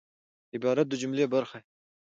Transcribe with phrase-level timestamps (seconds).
[0.55, 1.65] عبارت د جملې برخه يي.